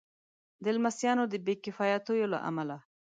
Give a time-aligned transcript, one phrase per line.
[0.63, 2.77] د لمسیانو د بې کفایتیو له امله.